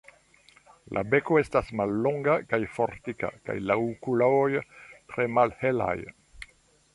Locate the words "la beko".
0.97-1.35